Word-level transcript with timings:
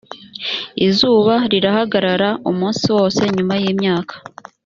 izuba 0.87 1.35
rihagarara 1.51 2.29
umunsi 2.49 2.85
wose 2.95 3.21
nyuma 3.35 3.53
y 3.63 3.65
imyaka 3.73 4.13